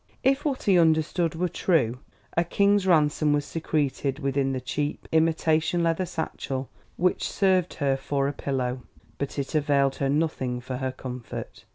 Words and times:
If 0.23 0.45
what 0.45 0.63
he 0.63 0.79
understood 0.79 1.35
were 1.35 1.47
true, 1.47 1.99
a 2.35 2.43
king's 2.43 2.87
ransom 2.87 3.33
was 3.33 3.45
secreted 3.45 4.17
within 4.17 4.51
the 4.51 4.59
cheap, 4.59 5.07
imitation 5.11 5.83
leather 5.83 6.07
satchel 6.07 6.69
which 6.97 7.29
served 7.29 7.75
her 7.75 7.95
for 7.97 8.27
a 8.27 8.33
pillow. 8.33 8.81
But 9.19 9.37
it 9.37 9.53
availed 9.53 9.97
her 9.97 10.09
nothing 10.09 10.59
for 10.59 10.77
her 10.77 10.91
comfort. 10.91 11.65